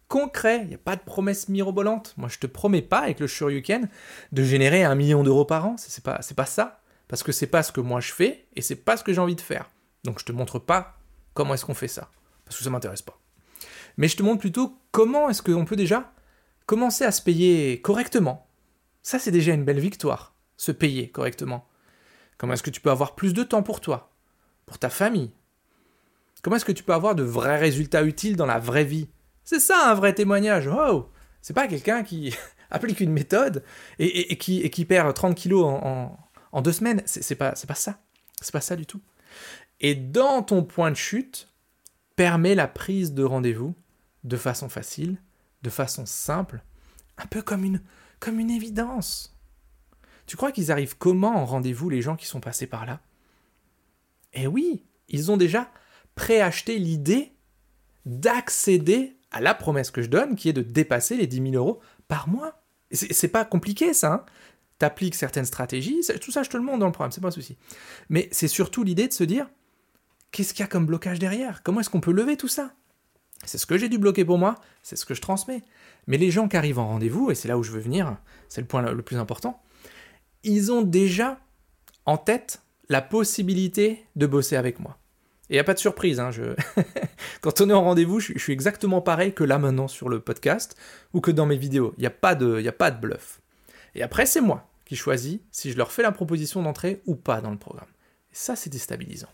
concret. 0.07 0.61
Il 0.63 0.69
n'y 0.69 0.73
a 0.73 0.79
pas 0.79 0.95
de 0.95 1.03
promesse 1.03 1.47
mirobolante. 1.47 2.15
Moi, 2.17 2.27
je 2.27 2.39
te 2.39 2.47
promets 2.47 2.81
pas 2.81 3.01
avec 3.01 3.19
le 3.19 3.27
Shoryuken 3.27 3.87
de 4.31 4.43
générer 4.43 4.83
un 4.83 4.95
million 4.95 5.21
d'euros 5.21 5.45
par 5.45 5.67
an. 5.67 5.75
C'est 5.77 6.03
pas, 6.03 6.23
c'est 6.23 6.33
pas 6.33 6.47
ça. 6.47 6.81
Parce 7.07 7.21
que 7.21 7.31
c'est 7.31 7.45
pas 7.45 7.61
ce 7.61 7.71
que 7.71 7.81
moi 7.81 7.99
je 7.99 8.11
fais 8.11 8.47
et 8.55 8.63
c'est 8.63 8.77
pas 8.77 8.97
ce 8.97 9.03
que 9.03 9.13
j'ai 9.13 9.21
envie 9.21 9.35
de 9.35 9.41
faire. 9.41 9.69
Donc 10.03 10.17
je 10.17 10.25
te 10.25 10.31
montre 10.31 10.57
pas 10.57 10.97
comment 11.35 11.53
est-ce 11.53 11.65
qu'on 11.65 11.75
fait 11.75 11.87
ça. 11.87 12.09
Parce 12.45 12.57
que 12.57 12.63
ça 12.63 12.71
m'intéresse 12.71 13.03
pas. 13.03 13.19
Mais 13.97 14.07
je 14.07 14.17
te 14.17 14.23
montre 14.23 14.39
plutôt 14.39 14.75
comment 14.89 15.29
est-ce 15.29 15.43
qu'on 15.43 15.65
peut 15.65 15.75
déjà 15.75 16.11
commencer 16.65 17.03
à 17.05 17.11
se 17.11 17.21
payer 17.21 17.79
correctement. 17.79 18.47
Ça, 19.03 19.19
c'est 19.19 19.29
déjà 19.29 19.53
une 19.53 19.65
belle 19.65 19.79
victoire. 19.79 20.33
Se 20.57 20.71
payer 20.71 21.11
correctement. 21.11 21.69
Comment 22.39 22.53
est-ce 22.53 22.63
que 22.63 22.69
tu 22.69 22.81
peux 22.81 22.89
avoir 22.89 23.15
plus 23.15 23.33
de 23.33 23.43
temps 23.43 23.63
pour 23.63 23.81
toi, 23.81 24.08
pour 24.69 24.79
ta 24.79 24.89
famille 24.89 25.31
Comment 26.41 26.55
est-ce 26.55 26.65
que 26.65 26.71
tu 26.71 26.83
peux 26.83 26.93
avoir 26.93 27.15
de 27.15 27.23
vrais 27.23 27.57
résultats 27.57 28.03
utiles 28.03 28.37
dans 28.37 28.45
la 28.45 28.59
vraie 28.59 28.85
vie? 28.85 29.09
C'est 29.43 29.59
ça 29.59 29.89
un 29.89 29.93
vrai 29.93 30.13
témoignage. 30.13 30.67
Oh 30.67 31.09
C'est 31.41 31.53
pas 31.53 31.67
quelqu'un 31.67 32.03
qui 32.03 32.33
applique 32.71 33.01
une 33.01 33.11
méthode 33.11 33.63
et, 33.97 34.37
qui, 34.37 34.69
qui, 34.69 34.85
perd 34.85 35.13
30 35.13 35.35
kilos 35.35 35.65
en, 35.65 36.61
deux 36.61 36.71
semaines. 36.71 37.01
C'est 37.05 37.35
pas, 37.35 37.53
pas 37.67 37.75
ça. 37.75 37.99
C'est 38.39 38.53
pas 38.53 38.61
ça 38.61 38.77
du 38.77 38.85
tout. 38.85 39.01
Et 39.81 39.95
dans 39.95 40.41
ton 40.41 40.63
point 40.63 40.91
de 40.91 40.95
chute, 40.95 41.49
permet 42.15 42.55
la 42.55 42.67
prise 42.67 43.13
de 43.13 43.23
rendez-vous 43.23 43.75
de 44.23 44.37
façon 44.37 44.69
facile, 44.69 45.17
de 45.61 45.69
façon 45.69 46.05
simple, 46.05 46.61
un 47.17 47.25
peu 47.25 47.41
comme 47.41 47.63
une, 47.63 47.81
comme 48.19 48.39
une 48.39 48.51
évidence. 48.51 49.37
Tu 50.25 50.37
crois 50.37 50.51
qu'ils 50.51 50.71
arrivent 50.71 50.97
comment 50.97 51.35
en 51.35 51.45
rendez-vous 51.45 51.89
les 51.89 52.01
gens 52.01 52.15
qui 52.15 52.27
sont 52.27 52.39
passés 52.39 52.67
par 52.67 52.85
là? 52.85 52.99
Eh 54.33 54.47
oui, 54.47 54.83
ils 55.07 55.31
ont 55.31 55.37
déjà 55.37 55.71
préacheté 56.15 56.77
l'idée 56.77 57.33
d'accéder 58.05 59.17
à 59.31 59.41
la 59.41 59.53
promesse 59.53 59.91
que 59.91 60.01
je 60.01 60.09
donne, 60.09 60.35
qui 60.35 60.49
est 60.49 60.53
de 60.53 60.61
dépasser 60.61 61.15
les 61.15 61.27
10 61.27 61.51
000 61.51 61.53
euros 61.53 61.79
par 62.07 62.27
mois. 62.27 62.61
C'est 62.91 63.27
pas 63.27 63.45
compliqué 63.45 63.93
ça. 63.93 64.13
Hein 64.13 64.25
T'appliques 64.79 65.15
certaines 65.15 65.45
stratégies, 65.45 65.99
tout 66.21 66.31
ça 66.31 66.41
je 66.41 66.49
te 66.49 66.55
le 66.55 66.63
montre 66.63 66.79
dans 66.79 66.85
le 66.85 66.93
programme, 66.93 67.11
c'est 67.11 67.19
pas 67.19 67.27
un 67.27 67.31
souci. 67.31 67.57
Mais 68.07 68.29
c'est 68.31 68.47
surtout 68.47 68.85
l'idée 68.85 69.09
de 69.09 69.13
se 69.13 69.25
dire, 69.25 69.49
qu'est-ce 70.31 70.53
qu'il 70.53 70.63
y 70.63 70.63
a 70.63 70.67
comme 70.67 70.85
blocage 70.85 71.19
derrière? 71.19 71.63
Comment 71.63 71.81
est-ce 71.81 71.89
qu'on 71.89 71.99
peut 71.99 72.13
lever 72.13 72.37
tout 72.37 72.47
ça? 72.47 72.73
C'est 73.43 73.57
ce 73.57 73.65
que 73.65 73.77
j'ai 73.77 73.89
dû 73.89 73.97
bloquer 73.97 74.23
pour 74.23 74.37
moi, 74.37 74.55
c'est 74.81 74.95
ce 74.95 75.05
que 75.05 75.13
je 75.13 75.21
transmets. 75.21 75.63
Mais 76.07 76.17
les 76.17 76.31
gens 76.31 76.47
qui 76.47 76.55
arrivent 76.55 76.79
en 76.79 76.87
rendez-vous, 76.87 77.29
et 77.29 77.35
c'est 77.35 77.49
là 77.49 77.57
où 77.57 77.63
je 77.63 77.71
veux 77.71 77.81
venir, 77.81 78.17
c'est 78.47 78.61
le 78.61 78.67
point 78.67 78.81
le 78.81 79.01
plus 79.01 79.17
important, 79.17 79.61
ils 80.43 80.71
ont 80.71 80.81
déjà 80.81 81.39
en 82.05 82.17
tête 82.17 82.61
la 82.89 83.01
possibilité 83.01 84.05
de 84.15 84.25
bosser 84.25 84.55
avec 84.55 84.79
moi. 84.79 84.97
Et 85.49 85.53
n'y 85.53 85.59
a 85.59 85.63
pas 85.63 85.73
de 85.73 85.79
surprise. 85.79 86.19
Hein. 86.19 86.31
Quand 87.41 87.61
on 87.61 87.69
est 87.69 87.73
en 87.73 87.83
rendez-vous, 87.83 88.19
je, 88.19 88.37
suis 88.37 88.53
exactement 88.53 89.01
pareil 89.01 89.33
que 89.33 89.43
là 89.43 89.57
maintenant 89.57 89.87
sur 89.87 90.09
le 90.09 90.19
podcast 90.19 90.75
ou 91.13 91.21
que 91.21 91.31
dans 91.31 91.45
mes 91.45 91.57
vidéos. 91.57 91.93
Il 91.97 92.01
n'y 92.01 92.07
a, 92.07 92.11
pas 92.11 92.35
de, 92.35 92.65
a 92.65 92.71
pas 92.71 92.91
de 92.91 92.99
bluff. 92.99 93.41
Et 93.95 94.03
après, 94.03 94.25
c'est 94.25 94.41
moi 94.41 94.67
qui 94.85 94.95
choisis 94.95 95.39
si 95.51 95.71
je 95.71 95.77
leur 95.77 95.91
fais 95.91 96.03
la 96.03 96.11
proposition 96.11 96.61
d'entrée 96.61 97.01
ou 97.05 97.15
pas 97.15 97.41
dans 97.41 97.51
le 97.51 97.57
programme. 97.57 97.89
Et 98.31 98.35
ça, 98.35 98.55
c'est 98.55 98.69
déstabilisant. 98.69 99.29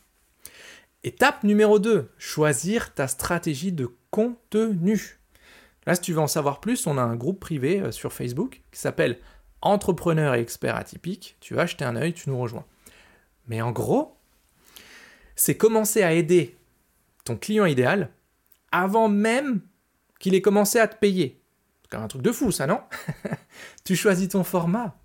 Étape 1.03 1.43
numéro 1.43 1.79
2, 1.79 2.09
choisir 2.17 2.93
ta 2.93 3.07
stratégie 3.07 3.71
de 3.71 3.89
contenu. 4.09 5.19
Là, 5.85 5.95
si 5.95 6.01
tu 6.01 6.13
veux 6.13 6.19
en 6.19 6.27
savoir 6.27 6.61
plus, 6.61 6.87
on 6.87 6.97
a 6.97 7.01
un 7.01 7.15
groupe 7.15 7.39
privé 7.39 7.79
euh, 7.79 7.91
sur 7.91 8.11
Facebook 8.11 8.63
qui 8.71 8.79
s'appelle 8.79 9.19
Entrepreneur 9.61 10.33
et 10.35 10.39
expert 10.39 10.75
atypique. 10.75 11.37
Tu 11.41 11.53
vas 11.55 11.65
jeter 11.65 11.85
un 11.85 11.95
œil, 11.95 12.13
tu 12.13 12.29
nous 12.29 12.39
rejoins. 12.39 12.65
Mais 13.47 13.61
en 13.61 13.71
gros, 13.71 14.17
c'est 15.35 15.57
commencer 15.57 16.03
à 16.03 16.13
aider 16.13 16.57
ton 17.23 17.37
client 17.37 17.65
idéal 17.65 18.11
avant 18.71 19.09
même 19.09 19.61
qu'il 20.19 20.35
ait 20.35 20.41
commencé 20.41 20.79
à 20.79 20.87
te 20.87 20.97
payer. 20.97 21.41
C'est 21.81 21.91
quand 21.91 21.97
même 21.97 22.05
un 22.05 22.09
truc 22.09 22.21
de 22.21 22.31
fou, 22.31 22.51
ça, 22.51 22.67
non? 22.67 22.81
Tu 23.83 23.95
choisis 23.95 24.29
ton 24.29 24.43
format. 24.43 24.97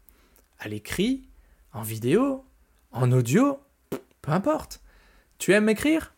À 0.59 0.69
l'écrit, 0.69 1.29
en 1.73 1.83
vidéo, 1.83 2.45
en 2.93 3.13
audio, 3.13 3.61
peu 4.23 4.33
importe. 4.33 4.81
Tu 5.39 5.53
aimes 5.53 5.69
écrire? 5.69 6.15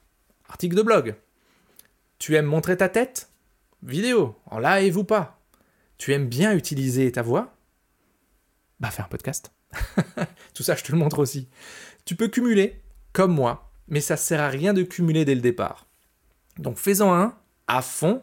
Article 0.48 0.76
de 0.76 0.82
blog. 0.82 1.16
Tu 2.18 2.36
aimes 2.36 2.46
montrer 2.46 2.76
ta 2.76 2.88
tête? 2.88 3.30
Vidéo, 3.82 4.36
en 4.46 4.58
live 4.58 4.96
ou 4.96 5.04
pas. 5.04 5.40
Tu 5.98 6.12
aimes 6.12 6.28
bien 6.28 6.54
utiliser 6.54 7.10
ta 7.12 7.22
voix? 7.22 7.56
Bah 8.80 8.90
fais 8.90 9.02
un 9.02 9.08
podcast. 9.08 9.52
Tout 10.54 10.62
ça, 10.62 10.74
je 10.74 10.82
te 10.82 10.92
le 10.92 10.98
montre 10.98 11.18
aussi. 11.18 11.48
Tu 12.04 12.16
peux 12.16 12.28
cumuler, 12.28 12.80
comme 13.12 13.34
moi, 13.34 13.72
mais 13.88 14.00
ça 14.00 14.16
sert 14.16 14.40
à 14.40 14.48
rien 14.48 14.72
de 14.72 14.82
cumuler 14.82 15.24
dès 15.24 15.34
le 15.34 15.40
départ. 15.40 15.86
Donc 16.58 16.78
fais-en 16.78 17.12
un 17.14 17.34
à 17.66 17.82
fond 17.82 18.22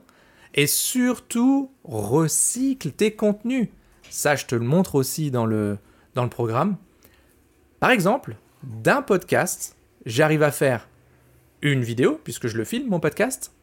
et 0.53 0.67
surtout 0.67 1.71
recycle 1.83 2.91
tes 2.91 3.11
contenus. 3.15 3.69
Ça, 4.09 4.35
je 4.35 4.45
te 4.45 4.55
le 4.55 4.65
montre 4.65 4.95
aussi 4.95 5.31
dans 5.31 5.45
le, 5.45 5.77
dans 6.15 6.23
le 6.23 6.29
programme. 6.29 6.77
Par 7.79 7.91
exemple, 7.91 8.35
d'un 8.63 9.01
podcast, 9.01 9.77
j'arrive 10.05 10.43
à 10.43 10.51
faire 10.51 10.87
une 11.61 11.83
vidéo, 11.83 12.19
puisque 12.23 12.47
je 12.47 12.57
le 12.57 12.65
filme, 12.65 12.89
mon 12.89 12.99
podcast. 12.99 13.53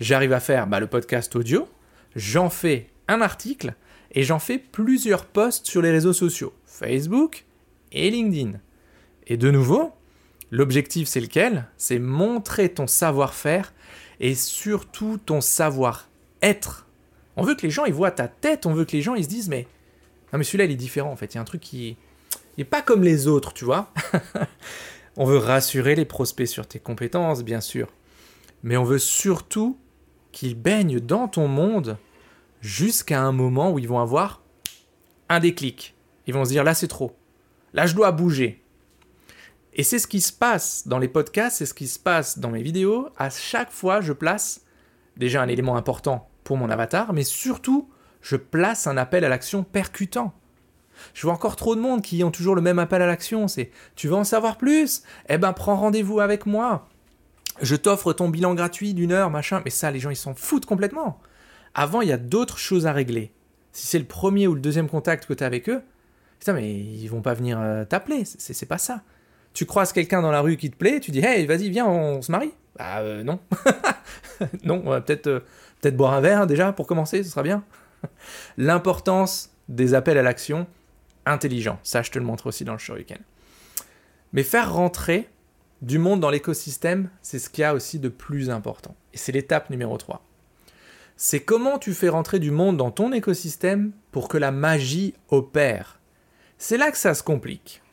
J'arrive 0.00 0.32
à 0.32 0.40
faire 0.40 0.66
bah, 0.66 0.80
le 0.80 0.86
podcast 0.86 1.34
audio. 1.36 1.68
J'en 2.14 2.50
fais 2.50 2.88
un 3.08 3.20
article 3.20 3.74
et 4.12 4.22
j'en 4.22 4.38
fais 4.38 4.58
plusieurs 4.58 5.24
posts 5.24 5.66
sur 5.66 5.82
les 5.82 5.90
réseaux 5.90 6.12
sociaux, 6.12 6.52
Facebook 6.66 7.44
et 7.92 8.10
LinkedIn. 8.10 8.58
Et 9.26 9.36
de 9.36 9.50
nouveau, 9.50 9.92
l'objectif 10.50 11.08
c'est 11.08 11.20
lequel? 11.20 11.66
C'est 11.76 11.98
montrer 11.98 12.68
ton 12.68 12.86
savoir-faire 12.86 13.72
et 14.20 14.34
surtout 14.34 15.18
ton 15.18 15.40
savoir-être. 15.40 16.86
On 17.36 17.42
veut 17.42 17.54
que 17.54 17.62
les 17.62 17.70
gens 17.70 17.84
ils 17.84 17.94
voient 17.94 18.10
ta 18.10 18.28
tête, 18.28 18.66
on 18.66 18.74
veut 18.74 18.84
que 18.84 18.92
les 18.92 19.02
gens 19.02 19.14
ils 19.14 19.24
se 19.24 19.28
disent 19.28 19.48
mais 19.48 19.66
non 20.32 20.38
mais 20.38 20.44
celui-là 20.44 20.64
il 20.64 20.70
est 20.70 20.76
différent 20.76 21.10
en 21.10 21.16
fait, 21.16 21.34
il 21.34 21.36
y 21.36 21.38
a 21.38 21.40
un 21.40 21.46
truc 21.46 21.60
qui 21.60 21.96
n'est 22.58 22.64
pas 22.64 22.82
comme 22.82 23.02
les 23.02 23.26
autres, 23.26 23.52
tu 23.52 23.64
vois. 23.64 23.92
On 25.16 25.24
veut 25.24 25.38
rassurer 25.38 25.94
les 25.94 26.04
prospects 26.04 26.48
sur 26.48 26.66
tes 26.66 26.80
compétences, 26.80 27.44
bien 27.44 27.60
sûr. 27.60 27.88
Mais 28.64 28.76
on 28.76 28.82
veut 28.82 28.98
surtout 28.98 29.78
qu'ils 30.32 30.56
baignent 30.56 30.98
dans 30.98 31.28
ton 31.28 31.46
monde 31.46 31.98
jusqu'à 32.60 33.22
un 33.22 33.30
moment 33.30 33.70
où 33.70 33.78
ils 33.78 33.86
vont 33.86 34.00
avoir 34.00 34.42
un 35.28 35.38
déclic. 35.38 35.94
Ils 36.26 36.34
vont 36.34 36.44
se 36.44 36.50
dire 36.50 36.64
là 36.64 36.74
c'est 36.74 36.88
trop. 36.88 37.14
Là 37.74 37.86
je 37.86 37.94
dois 37.94 38.10
bouger. 38.10 38.63
Et 39.74 39.82
c'est 39.82 39.98
ce 39.98 40.06
qui 40.06 40.20
se 40.20 40.32
passe 40.32 40.86
dans 40.86 40.98
les 40.98 41.08
podcasts, 41.08 41.58
c'est 41.58 41.66
ce 41.66 41.74
qui 41.74 41.88
se 41.88 41.98
passe 41.98 42.38
dans 42.38 42.50
mes 42.50 42.62
vidéos. 42.62 43.08
À 43.16 43.28
chaque 43.28 43.72
fois, 43.72 44.00
je 44.00 44.12
place 44.12 44.62
déjà 45.16 45.42
un 45.42 45.48
élément 45.48 45.76
important 45.76 46.28
pour 46.44 46.56
mon 46.56 46.70
avatar, 46.70 47.12
mais 47.12 47.24
surtout, 47.24 47.90
je 48.22 48.36
place 48.36 48.86
un 48.86 48.96
appel 48.96 49.24
à 49.24 49.28
l'action 49.28 49.64
percutant. 49.64 50.32
Je 51.12 51.22
vois 51.22 51.32
encore 51.32 51.56
trop 51.56 51.74
de 51.74 51.80
monde 51.80 52.02
qui 52.02 52.22
ont 52.22 52.30
toujours 52.30 52.54
le 52.54 52.62
même 52.62 52.78
appel 52.78 53.02
à 53.02 53.06
l'action. 53.06 53.48
C'est 53.48 53.72
tu 53.96 54.06
veux 54.06 54.14
en 54.14 54.22
savoir 54.22 54.58
plus? 54.58 55.02
Eh 55.28 55.38
ben 55.38 55.52
prends 55.52 55.76
rendez-vous 55.76 56.20
avec 56.20 56.46
moi. 56.46 56.88
Je 57.60 57.74
t'offre 57.74 58.12
ton 58.12 58.28
bilan 58.28 58.54
gratuit 58.54 58.94
d'une 58.94 59.12
heure, 59.12 59.30
machin. 59.30 59.60
Mais 59.64 59.70
ça, 59.70 59.90
les 59.90 59.98
gens, 59.98 60.10
ils 60.10 60.16
s'en 60.16 60.34
foutent 60.34 60.66
complètement. 60.66 61.20
Avant, 61.74 62.00
il 62.00 62.08
y 62.08 62.12
a 62.12 62.16
d'autres 62.16 62.58
choses 62.58 62.86
à 62.86 62.92
régler. 62.92 63.32
Si 63.72 63.88
c'est 63.88 63.98
le 63.98 64.04
premier 64.04 64.46
ou 64.46 64.54
le 64.54 64.60
deuxième 64.60 64.88
contact 64.88 65.26
que 65.26 65.34
tu 65.34 65.42
as 65.42 65.46
avec 65.48 65.68
eux, 65.68 65.82
putain, 66.38 66.52
mais 66.52 66.72
ils 66.72 67.08
vont 67.08 67.22
pas 67.22 67.34
venir 67.34 67.58
euh, 67.60 67.84
t'appeler. 67.84 68.24
C'est 68.24 68.66
pas 68.66 68.78
ça. 68.78 69.02
Tu 69.54 69.66
croises 69.66 69.92
quelqu'un 69.92 70.20
dans 70.20 70.30
la 70.32 70.40
rue 70.40 70.56
qui 70.56 70.70
te 70.70 70.76
plaît, 70.76 71.00
tu 71.00 71.10
dis 71.10 71.20
hey, 71.20 71.46
vas-y, 71.46 71.70
viens, 71.70 71.86
on, 71.86 72.20
se 72.20 72.30
marie. 72.30 72.52
Bah 72.76 72.98
euh, 72.98 73.22
non. 73.22 73.38
non, 74.64 74.82
on 74.84 74.90
va 74.90 75.00
peut-être 75.00 75.28
euh, 75.28 75.40
peut-être 75.80 75.96
boire 75.96 76.12
un 76.12 76.20
verre 76.20 76.46
déjà 76.46 76.72
pour 76.72 76.86
commencer, 76.86 77.22
ce 77.22 77.30
sera 77.30 77.42
bien. 77.42 77.64
L'importance 78.58 79.50
des 79.68 79.94
appels 79.94 80.18
à 80.18 80.22
l'action, 80.22 80.66
intelligent. 81.24 81.78
Ça, 81.82 82.02
je 82.02 82.10
te 82.10 82.18
le 82.18 82.24
montre 82.24 82.48
aussi 82.48 82.64
dans 82.64 82.72
le 82.72 82.78
Shuriken. 82.78 83.20
Mais 84.32 84.42
faire 84.42 84.74
rentrer 84.74 85.28
du 85.82 85.98
monde 85.98 86.20
dans 86.20 86.30
l'écosystème, 86.30 87.10
c'est 87.22 87.38
ce 87.38 87.48
qu'il 87.48 87.62
y 87.62 87.64
a 87.64 87.74
aussi 87.74 88.00
de 88.00 88.08
plus 88.08 88.50
important. 88.50 88.96
Et 89.12 89.18
c'est 89.18 89.32
l'étape 89.32 89.70
numéro 89.70 89.96
3. 89.96 90.24
C'est 91.16 91.40
comment 91.40 91.78
tu 91.78 91.94
fais 91.94 92.08
rentrer 92.08 92.40
du 92.40 92.50
monde 92.50 92.76
dans 92.76 92.90
ton 92.90 93.12
écosystème 93.12 93.92
pour 94.10 94.28
que 94.28 94.36
la 94.36 94.50
magie 94.50 95.14
opère. 95.28 96.00
C'est 96.58 96.76
là 96.76 96.90
que 96.90 96.98
ça 96.98 97.14
se 97.14 97.22
complique. 97.22 97.83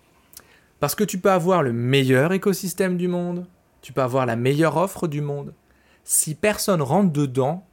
Parce 0.81 0.95
que 0.95 1.05
tu 1.05 1.17
peux 1.17 1.31
avoir 1.31 1.63
le 1.63 1.71
meilleur 1.71 2.33
écosystème 2.33 2.97
du 2.97 3.07
monde, 3.07 3.47
tu 3.81 3.93
peux 3.93 4.01
avoir 4.01 4.25
la 4.25 4.35
meilleure 4.35 4.75
offre 4.75 5.07
du 5.07 5.21
monde. 5.21 5.53
Si 6.03 6.35
personne 6.35 6.81
rentre 6.81 7.13
dedans, 7.13 7.65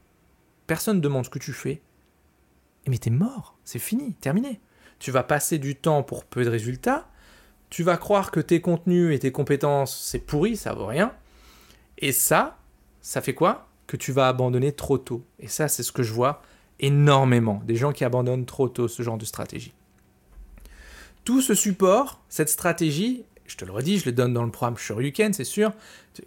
personne 0.65 0.97
ne 0.97 1.01
demande 1.01 1.25
ce 1.25 1.29
que 1.29 1.39
tu 1.39 1.51
fais, 1.51 1.81
mais 2.87 2.97
t'es 2.97 3.09
mort, 3.09 3.57
c'est 3.65 3.79
fini, 3.79 4.13
terminé 4.13 4.61
tu 4.99 5.11
vas 5.11 5.23
passer 5.23 5.57
du 5.57 5.75
temps 5.75 6.03
pour 6.03 6.25
peu 6.25 6.43
de 6.43 6.49
résultats, 6.49 7.07
tu 7.69 7.83
vas 7.83 7.97
croire 7.97 8.31
que 8.31 8.39
tes 8.39 8.61
contenus 8.61 9.15
et 9.15 9.19
tes 9.19 9.31
compétences, 9.31 9.97
c'est 9.97 10.19
pourri, 10.19 10.57
ça 10.57 10.73
vaut 10.73 10.85
rien. 10.85 11.13
Et 11.97 12.11
ça, 12.11 12.57
ça 13.01 13.21
fait 13.21 13.33
quoi? 13.33 13.69
Que 13.87 13.97
tu 13.97 14.11
vas 14.11 14.27
abandonner 14.27 14.71
trop 14.73 14.97
tôt. 14.97 15.23
Et 15.39 15.47
ça, 15.47 15.67
c'est 15.67 15.83
ce 15.83 15.91
que 15.91 16.03
je 16.03 16.13
vois 16.13 16.41
énormément, 16.79 17.61
des 17.65 17.75
gens 17.75 17.91
qui 17.91 18.05
abandonnent 18.05 18.45
trop 18.45 18.69
tôt 18.69 18.87
ce 18.87 19.03
genre 19.03 19.17
de 19.17 19.25
stratégie. 19.25 19.73
Tout 21.25 21.41
ce 21.41 21.53
support, 21.53 22.21
cette 22.29 22.49
stratégie, 22.49 23.25
je 23.45 23.57
te 23.57 23.65
le 23.65 23.71
redis, 23.71 23.99
je 23.99 24.05
le 24.05 24.11
donne 24.11 24.33
dans 24.33 24.43
le 24.43 24.51
programme 24.51 24.77
Shoryuken, 24.77 25.33
c'est 25.33 25.43
sûr, 25.43 25.73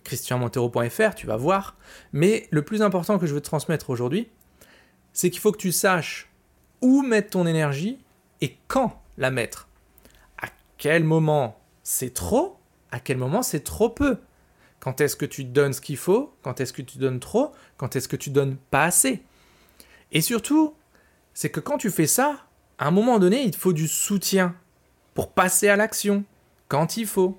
christianmontero.fr, 0.04 1.14
tu 1.14 1.26
vas 1.26 1.36
voir. 1.36 1.76
Mais 2.12 2.48
le 2.50 2.62
plus 2.62 2.82
important 2.82 3.18
que 3.18 3.26
je 3.26 3.34
veux 3.34 3.40
te 3.40 3.46
transmettre 3.46 3.90
aujourd'hui, 3.90 4.28
c'est 5.12 5.30
qu'il 5.30 5.40
faut 5.40 5.52
que 5.52 5.58
tu 5.58 5.72
saches 5.72 6.30
où 6.80 7.02
mettre 7.02 7.30
ton 7.30 7.46
énergie 7.46 7.98
et 8.40 8.56
quand 8.68 9.00
la 9.18 9.30
mettre. 9.30 9.68
À 10.40 10.48
quel 10.78 11.04
moment 11.04 11.60
c'est 11.82 12.14
trop, 12.14 12.58
à 12.90 13.00
quel 13.00 13.16
moment 13.16 13.42
c'est 13.42 13.60
trop 13.64 13.88
peu. 13.88 14.18
Quand 14.80 15.00
est-ce 15.00 15.14
que 15.14 15.26
tu 15.26 15.44
donnes 15.44 15.72
ce 15.72 15.80
qu'il 15.80 15.96
faut, 15.96 16.34
quand 16.42 16.60
est-ce 16.60 16.72
que 16.72 16.82
tu 16.82 16.98
donnes 16.98 17.20
trop, 17.20 17.52
quand 17.76 17.94
est-ce 17.94 18.08
que 18.08 18.16
tu 18.16 18.30
donnes 18.30 18.56
pas 18.70 18.84
assez. 18.84 19.22
Et 20.10 20.20
surtout, 20.20 20.74
c'est 21.34 21.50
que 21.50 21.60
quand 21.60 21.78
tu 21.78 21.90
fais 21.90 22.08
ça, 22.08 22.46
à 22.78 22.88
un 22.88 22.90
moment 22.90 23.20
donné, 23.20 23.42
il 23.42 23.52
te 23.52 23.56
faut 23.56 23.72
du 23.72 23.86
soutien 23.86 24.56
pour 25.14 25.30
passer 25.30 25.68
à 25.68 25.76
l'action 25.76 26.24
quand 26.68 26.96
il 26.96 27.06
faut. 27.06 27.38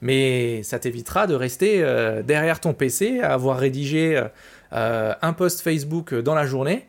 Mais 0.00 0.62
ça 0.64 0.78
t'évitera 0.80 1.26
de 1.26 1.34
rester 1.34 1.82
euh, 1.82 2.22
derrière 2.22 2.58
ton 2.58 2.74
PC 2.74 3.20
à 3.20 3.34
avoir 3.34 3.58
rédigé 3.58 4.16
euh, 4.16 4.28
euh, 4.72 5.14
un 5.22 5.32
post 5.32 5.60
Facebook 5.60 6.12
dans 6.12 6.34
la 6.34 6.44
journée 6.44 6.86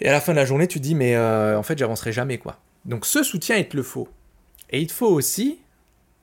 et 0.00 0.08
à 0.08 0.12
la 0.12 0.20
fin 0.20 0.32
de 0.32 0.38
la 0.38 0.44
journée, 0.44 0.66
tu 0.66 0.80
te 0.80 0.82
dis, 0.82 0.96
mais 0.96 1.16
en 1.16 1.62
fait, 1.62 1.78
j'avancerai 1.78 2.10
jamais, 2.10 2.38
quoi. 2.38 2.58
Donc 2.84 3.06
ce 3.06 3.22
soutien, 3.22 3.56
il 3.56 3.68
te 3.68 3.76
le 3.76 3.84
faut. 3.84 4.08
Et 4.70 4.80
il 4.80 4.88
te 4.88 4.92
faut 4.92 5.06
aussi 5.06 5.60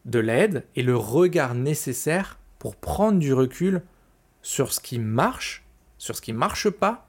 de 0.04 0.20
l'aide 0.20 0.66
et 0.76 0.84
le 0.84 0.98
regard 0.98 1.56
nécessaire 1.56 2.38
pour 2.60 2.76
prendre 2.76 3.18
du 3.18 3.34
recul 3.34 3.82
sur 4.42 4.74
ce 4.74 4.82
qui 4.82 5.00
marche, 5.00 5.64
sur 5.98 6.18
ce 6.18 6.22
qui 6.22 6.34
marche 6.34 6.70
pas, 6.70 7.08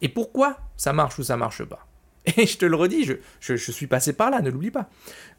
et 0.00 0.08
pourquoi 0.08 0.58
ça 0.76 0.92
marche 0.92 1.18
ou 1.18 1.24
ça 1.24 1.36
marche 1.36 1.64
pas. 1.64 1.86
Et 2.36 2.46
je 2.46 2.58
te 2.58 2.66
le 2.66 2.76
redis, 2.76 3.10
je, 3.40 3.54
suis 3.54 3.86
passé 3.86 4.12
par 4.12 4.30
là, 4.30 4.40
ne 4.40 4.50
l'oublie 4.50 4.70
pas. 4.70 4.88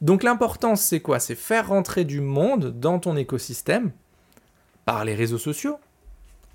Donc 0.02 0.24
l'importance, 0.24 0.82
c'est 0.82 1.00
quoi? 1.00 1.20
C'est 1.20 1.36
faire 1.36 1.68
rentrer 1.68 2.06
du 2.06 2.22
monde 2.22 2.80
dans 2.80 3.00
ton 3.00 3.16
écosystème 3.16 3.92
par 4.86 5.06
les 5.06 5.16
réseaux 5.16 5.38
sociaux. 5.38 5.80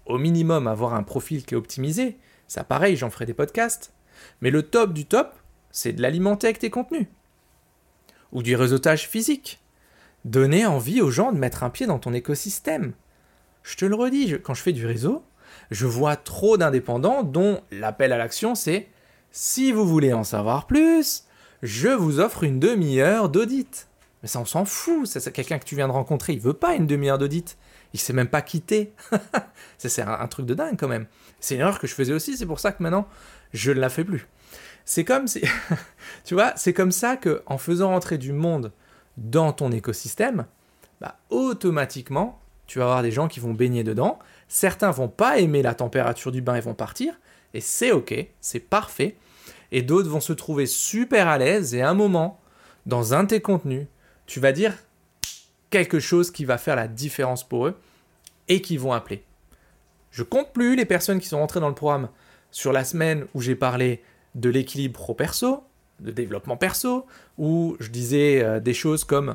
Au 0.05 0.19
minimum, 0.19 0.67
avoir 0.67 0.95
un 0.95 1.03
profil 1.03 1.45
qui 1.45 1.55
est 1.55 1.59
optimisé, 1.59 2.17
ça, 2.49 2.65
pareil, 2.65 2.97
j'en 2.97 3.11
ferai 3.11 3.27
des 3.27 3.35
podcasts. 3.35 3.93
Mais 4.41 4.51
le 4.51 4.63
top 4.63 4.93
du 4.93 5.05
top, 5.05 5.35
c'est 5.71 5.93
de 5.93 6.03
l'alimenter 6.03 6.49
avec 6.49 6.59
tes 6.59 6.71
contenus. 6.71 7.07
Ou 8.33 8.43
du 8.43 8.57
réseautage 8.57 9.09
physique. 9.09 9.61
Donner 10.25 10.67
envie 10.67 11.01
aux 11.01 11.11
gens 11.11 11.33
de 11.33 11.39
mettre 11.39 11.63
un 11.63 11.71
pied 11.71 11.87
dans 11.87 11.99
ton 11.99 12.13
écosystème. 12.13 12.93
Je 13.63 13.77
te 13.77 13.85
le 13.85 13.95
redis, 13.95 14.37
quand 14.43 14.55
je 14.55 14.63
fais 14.63 14.73
du 14.73 14.87
réseau, 14.87 15.25
je 15.71 15.87
vois 15.87 16.17
trop 16.17 16.57
d'indépendants 16.57 17.23
dont 17.23 17.61
l'appel 17.71 18.13
à 18.13 18.19
l'action 18.19 18.55
c'est 18.55 18.89
si 19.39 19.71
vous 19.71 19.87
voulez 19.87 20.15
en 20.15 20.25
savoir 20.25 20.67
plus, 20.67 21.25
je 21.63 21.89
vous 21.89 22.21
offre 22.21 22.43
une 22.43 22.59
demi-heure 22.59 23.29
d'audit. 23.29 23.87
Mais 24.23 24.29
ça, 24.29 24.41
on 24.41 24.47
s'en 24.47 24.65
fout. 24.65 25.07
C'est 25.07 25.31
quelqu'un 25.31 25.59
que 25.59 25.67
tu 25.67 25.77
viens 25.77 25.89
de 25.89 25.93
rencontrer. 25.93 26.33
Il 26.33 26.41
veut 26.41 26.55
pas 26.55 26.75
une 26.75 26.87
demi-heure 26.87 27.19
d'audit. 27.19 27.59
Il 27.93 28.01
sait 28.01 28.15
même 28.15 28.29
pas 28.29 28.41
quitter. 28.41 28.95
c'est 29.77 30.01
un, 30.01 30.27
truc 30.29 30.47
de 30.47 30.55
dingue 30.55 30.79
quand 30.79 30.89
même. 30.89 31.07
C'est 31.39 31.55
une 31.55 31.61
erreur 31.61 31.79
que 31.79 31.87
je 31.87 31.95
faisais 31.95 32.15
aussi. 32.15 32.39
C'est 32.39 32.47
pour 32.47 32.61
ça 32.61 32.73
que 32.73 32.83
maintenant, 32.83 33.07
je 33.53 33.73
ne 33.73 33.79
la 33.79 33.91
fais 33.91 34.05
plus. 34.05 34.27
C'est 34.87 35.05
comme 35.05 35.27
si, 35.27 35.43
tu 36.25 36.33
vois, 36.33 36.55
c'est 36.57 36.73
comme 36.73 36.91
ça 36.91 37.19
que 37.19 37.43
en 37.45 37.59
faisant 37.59 37.89
rentrer 37.89 38.17
du 38.17 38.33
monde 38.33 38.73
dans 39.19 39.53
ton 39.53 39.71
écosystème, 39.71 40.47
bah, 41.03 41.19
automatiquement, 41.29 42.41
tu 42.67 42.79
vas 42.79 42.87
avoir 42.87 43.03
des 43.03 43.13
gens 43.13 43.29
qui 43.29 43.41
vont 43.41 43.53
baigner 43.53 43.85
dedans. 43.85 44.19
Certains 44.49 44.93
vont 44.93 45.09
pas 45.09 45.41
aimer 45.41 45.61
la 45.61 45.75
température 45.75 46.33
du 46.33 46.41
bain 46.41 46.55
et 46.55 46.61
vont 46.61 46.73
partir. 46.73 47.21
Et 47.53 47.61
c'est 47.61 47.93
ok, 47.93 48.15
c'est 48.41 48.61
parfait. 48.61 49.17
Et 49.73 49.83
d'autres 49.83 50.09
vont 50.09 50.21
se 50.21 50.33
trouver 50.33 50.67
super 50.67 51.29
à 51.29 51.39
l'aise 51.39 51.75
et 51.75 51.83
à 51.83 51.91
un 51.91 51.95
moment, 51.95 52.41
dans 52.87 53.15
un 53.15 53.25
de 53.25 53.29
tes 53.29 53.41
contenus, 53.41 53.87
tu 54.27 54.41
vas 54.41 54.53
dire 54.53 54.75
quelque 55.71 56.01
chose 56.01 56.31
qui 56.31 56.45
va 56.45 56.59
faire 56.59 56.77
la 56.77 56.89
différence 56.89 57.47
pour 57.47 57.67
eux 57.67 57.77
et 58.49 58.63
qui 58.63 58.77
vont 58.77 58.93
appeler. 58.93 59.25
Je 60.11 60.23
compte 60.23 60.53
plus 60.53 60.77
les 60.77 60.85
personnes 60.85 61.21
qui 61.21 61.29
sont 61.29 61.39
rentrées 61.39 61.61
dans 61.61 61.69
le 61.69 61.75
programme 61.75 62.09
sur 62.51 62.73
la 62.73 62.85
semaine 62.85 63.27
où 63.35 63.41
j'ai 63.41 63.57
parlé 63.57 64.03
de 64.35 64.49
l'équilibre 64.49 64.95
pro-perso, 64.95 65.65
de 66.01 66.11
développement 66.11 66.57
perso, 66.57 67.07
où 67.39 67.77
je 67.81 67.89
disais 67.89 68.43
euh, 68.43 68.61
des 68.61 68.75
choses 68.75 69.05
comme 69.05 69.35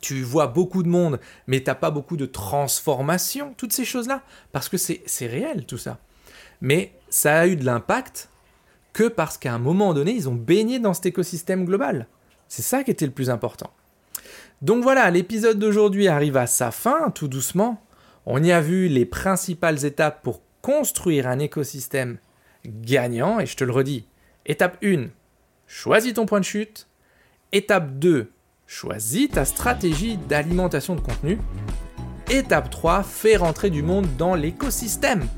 tu 0.00 0.22
vois 0.22 0.46
beaucoup 0.46 0.82
de 0.82 0.88
monde, 0.88 1.18
mais 1.46 1.60
t'as 1.60 1.74
pas 1.74 1.90
beaucoup 1.90 2.16
de 2.16 2.26
transformation, 2.26 3.54
toutes 3.56 3.72
ces 3.72 3.84
choses-là, 3.84 4.22
parce 4.52 4.68
que 4.68 4.76
c'est 4.76 5.26
réel 5.26 5.64
tout 5.64 5.78
ça. 5.78 5.98
Mais 6.60 6.92
ça 7.08 7.40
a 7.40 7.46
eu 7.46 7.56
de 7.56 7.64
l'impact 7.64 8.28
que 8.96 9.08
parce 9.08 9.36
qu'à 9.36 9.52
un 9.52 9.58
moment 9.58 9.92
donné, 9.92 10.12
ils 10.12 10.26
ont 10.26 10.34
baigné 10.34 10.78
dans 10.78 10.94
cet 10.94 11.04
écosystème 11.04 11.66
global. 11.66 12.06
C'est 12.48 12.62
ça 12.62 12.82
qui 12.82 12.90
était 12.90 13.04
le 13.04 13.12
plus 13.12 13.28
important. 13.28 13.70
Donc 14.62 14.82
voilà, 14.82 15.10
l'épisode 15.10 15.58
d'aujourd'hui 15.58 16.08
arrive 16.08 16.38
à 16.38 16.46
sa 16.46 16.70
fin, 16.70 17.10
tout 17.10 17.28
doucement. 17.28 17.84
On 18.24 18.42
y 18.42 18.52
a 18.52 18.62
vu 18.62 18.88
les 18.88 19.04
principales 19.04 19.84
étapes 19.84 20.22
pour 20.22 20.40
construire 20.62 21.28
un 21.28 21.38
écosystème 21.40 22.16
gagnant, 22.64 23.38
et 23.38 23.44
je 23.44 23.54
te 23.54 23.64
le 23.64 23.72
redis, 23.72 24.06
étape 24.46 24.82
1, 24.82 25.08
choisis 25.66 26.14
ton 26.14 26.24
point 26.24 26.40
de 26.40 26.46
chute. 26.46 26.88
Étape 27.52 27.98
2, 27.98 28.32
choisis 28.66 29.28
ta 29.28 29.44
stratégie 29.44 30.16
d'alimentation 30.16 30.94
de 30.94 31.00
contenu. 31.02 31.38
Étape 32.30 32.70
3, 32.70 33.02
fais 33.02 33.36
rentrer 33.36 33.68
du 33.68 33.82
monde 33.82 34.08
dans 34.16 34.34
l'écosystème. 34.34 35.28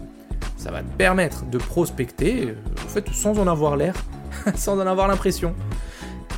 Ça 0.58 0.72
va 0.72 0.82
te 0.82 0.96
permettre 0.96 1.46
de 1.46 1.56
prospecter, 1.56 2.48
euh, 2.48 2.54
en 2.84 2.88
fait, 2.88 3.08
sans 3.12 3.38
en 3.38 3.46
avoir 3.46 3.76
l'air, 3.76 3.94
sans 4.56 4.78
en 4.78 4.86
avoir 4.86 5.08
l'impression. 5.08 5.54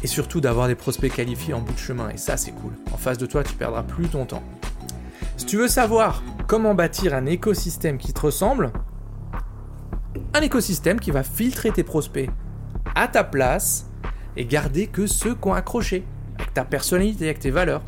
Et 0.03 0.07
surtout 0.07 0.41
d'avoir 0.41 0.69
des 0.69 0.75
prospects 0.75 1.12
qualifiés 1.12 1.55
en 1.55 1.61
bout 1.61 1.73
de 1.73 1.79
chemin. 1.79 2.11
Et 2.11 2.17
ça, 2.17 2.37
c'est 2.37 2.53
cool. 2.53 2.73
En 2.93 2.97
face 2.97 3.19
de 3.19 3.27
toi, 3.27 3.43
tu 3.43 3.55
perdras 3.55 3.83
plus 3.83 4.09
ton 4.09 4.27
temps. 4.27 4.43
Si 5.37 5.47
tu 5.47 5.57
veux 5.57 5.69
savoir 5.69 6.23
comment 6.47 6.75
bâtir 6.75 7.15
un 7.15 7.27
écosystème 7.27 7.97
qui 7.97 8.12
te 8.12 8.21
ressemble, 8.21 8.73
un 10.35 10.41
écosystème 10.43 11.00
qui 11.00 11.11
va 11.11 11.23
filtrer 11.23 11.71
tes 11.71 11.83
prospects 11.83 12.31
à 12.95 13.09
ta 13.09 13.25
place 13.25 13.87
et 14.37 14.45
garder 14.45 14.87
que 14.87 15.07
ceux 15.07 15.35
qui 15.35 15.49
ont 15.49 15.55
accroché 15.55 16.05
avec 16.39 16.53
ta 16.55 16.65
personnalité, 16.65 17.25
avec 17.25 17.39
tes 17.39 17.50
valeurs. 17.50 17.83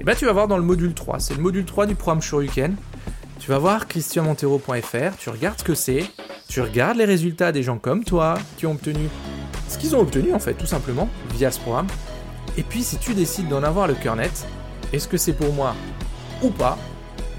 Et 0.00 0.04
bien 0.04 0.14
tu 0.14 0.24
vas 0.24 0.32
voir 0.32 0.48
dans 0.48 0.56
le 0.56 0.62
module 0.62 0.94
3, 0.94 1.18
c'est 1.18 1.34
le 1.34 1.42
module 1.42 1.64
3 1.64 1.86
du 1.86 1.94
programme 1.94 2.22
Shoryuken. 2.22 2.76
Tu 3.38 3.50
vas 3.50 3.58
voir 3.58 3.86
christianmontero.fr, 3.86 5.16
tu 5.18 5.30
regardes 5.30 5.58
ce 5.58 5.64
que 5.64 5.74
c'est, 5.74 6.04
tu 6.48 6.60
regardes 6.60 6.96
les 6.96 7.04
résultats 7.04 7.52
des 7.52 7.62
gens 7.62 7.78
comme 7.78 8.04
toi 8.04 8.34
qui 8.56 8.66
ont 8.66 8.72
obtenu 8.72 9.08
ce 9.68 9.78
qu'ils 9.78 9.94
ont 9.94 10.00
obtenu 10.00 10.32
en 10.34 10.38
fait 10.38 10.54
tout 10.54 10.66
simplement 10.66 11.08
via 11.34 11.50
ce 11.50 11.60
programme. 11.60 11.86
Et 12.56 12.62
puis 12.62 12.82
si 12.82 12.96
tu 12.98 13.14
décides 13.14 13.48
d'en 13.48 13.62
avoir 13.62 13.86
le 13.86 13.94
cœur 13.94 14.16
net, 14.16 14.46
est-ce 14.92 15.06
que 15.06 15.16
c'est 15.16 15.34
pour 15.34 15.52
moi 15.52 15.74
ou 16.42 16.50
pas 16.50 16.78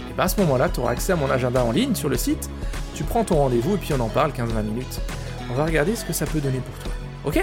Et 0.09 0.13
bien 0.13 0.23
à 0.25 0.27
ce 0.27 0.39
moment-là, 0.41 0.69
tu 0.69 0.79
auras 0.79 0.91
accès 0.91 1.13
à 1.13 1.15
mon 1.15 1.29
agenda 1.29 1.63
en 1.63 1.71
ligne 1.71 1.95
sur 1.95 2.09
le 2.09 2.17
site, 2.17 2.49
tu 2.95 3.03
prends 3.03 3.23
ton 3.23 3.35
rendez-vous 3.35 3.75
et 3.75 3.77
puis 3.77 3.93
on 3.93 3.99
en 3.99 4.09
parle 4.09 4.31
15-20 4.31 4.63
minutes. 4.63 5.01
On 5.51 5.55
va 5.55 5.65
regarder 5.65 5.95
ce 5.95 6.05
que 6.05 6.13
ça 6.13 6.25
peut 6.25 6.39
donner 6.39 6.59
pour 6.59 6.75
toi. 6.83 6.93
Ok? 7.25 7.41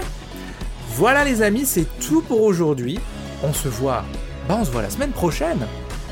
Voilà 0.91 1.23
les 1.23 1.41
amis, 1.41 1.65
c'est 1.65 1.85
tout 1.99 2.21
pour 2.21 2.41
aujourd'hui. 2.41 2.99
On 3.43 3.53
se 3.53 3.67
voit, 3.67 4.03
bah 4.47 4.57
on 4.59 4.65
se 4.65 4.71
voit 4.71 4.81
la 4.81 4.89
semaine 4.89 5.11
prochaine. 5.11 5.67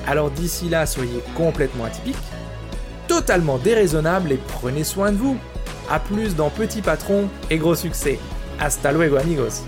Alors 0.07 0.29
d'ici 0.29 0.69
là, 0.69 0.85
soyez 0.85 1.23
complètement 1.35 1.85
atypiques, 1.85 2.15
totalement 3.15 3.57
déraisonnables 3.57 4.33
et 4.33 4.39
prenez 4.59 4.83
soin 4.83 5.13
de 5.13 5.17
vous. 5.17 5.37
A 5.89 5.99
plus 5.99 6.35
dans 6.35 6.49
Petit 6.49 6.81
Patron 6.81 7.29
et 7.49 7.57
Gros 7.57 7.75
Succès. 7.75 8.19
Hasta 8.59 8.91
luego 8.91 9.15
amigos 9.15 9.63